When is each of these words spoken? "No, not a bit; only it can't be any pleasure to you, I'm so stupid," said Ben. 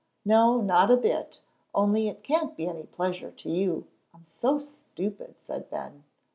"No, 0.25 0.59
not 0.61 0.89
a 0.89 0.97
bit; 0.97 1.41
only 1.75 2.07
it 2.07 2.23
can't 2.23 2.55
be 2.57 2.67
any 2.67 2.87
pleasure 2.87 3.29
to 3.29 3.49
you, 3.51 3.85
I'm 4.15 4.23
so 4.23 4.57
stupid," 4.57 5.35
said 5.37 5.69
Ben. 5.69 6.03